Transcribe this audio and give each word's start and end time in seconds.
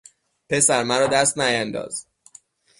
پسر 0.49 0.83
مرا 0.83 1.07
دست 1.07 1.37
نیانداز! 1.37 2.05